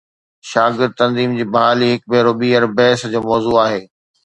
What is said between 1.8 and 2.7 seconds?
هڪ ڀيرو ٻيهر